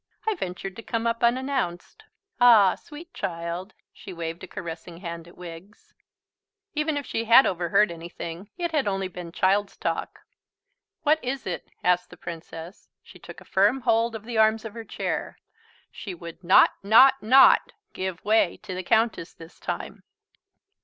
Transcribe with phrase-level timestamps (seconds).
[0.27, 2.05] I ventured to come up unannounced.
[2.39, 5.93] Ah, sweet child." She waved a caressing hand at Wiggs.
[6.73, 10.21] (Even if she had overheard anything, it had only been child's talk.)
[11.03, 12.89] "What is it?" asked the Princess.
[13.03, 15.37] She took a firm hold of the arms of her chair.
[15.91, 20.01] She would not, not, not give way to the Countess this time.